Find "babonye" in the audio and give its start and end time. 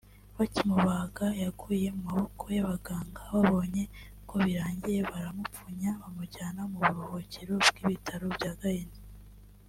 3.31-3.83